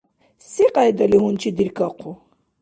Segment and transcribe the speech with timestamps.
[0.51, 2.13] Секьяйдали гьунчидиркахъу?